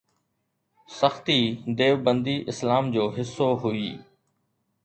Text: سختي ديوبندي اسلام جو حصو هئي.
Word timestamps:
سختي 0.99 1.37
ديوبندي 1.81 2.35
اسلام 2.55 2.91
جو 2.97 3.05
حصو 3.19 3.53
هئي. 3.67 3.97